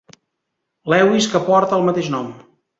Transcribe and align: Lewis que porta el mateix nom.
Lewis 0.95 1.29
que 1.35 1.43
porta 1.53 1.81
el 1.81 1.87
mateix 1.91 2.13
nom. 2.19 2.37